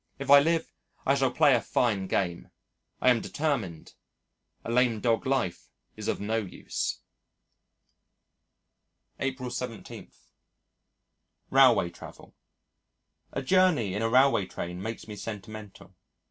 [0.17, 0.73] If I live,
[1.05, 2.49] I shall play a fine game!
[3.01, 3.93] I am determined.
[4.65, 7.01] A lame dog life is of no use.
[9.19, 10.11] April 17.
[11.51, 12.33] Railway Travel
[13.31, 15.93] A journey in a railway train makes me sentimental.